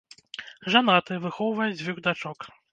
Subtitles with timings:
[0.77, 2.53] Жанаты, выхоўвае дзвюх дачок.